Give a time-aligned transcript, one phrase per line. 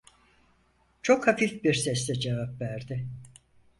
[1.01, 3.07] Çok hafif bir sesle cevap verdi: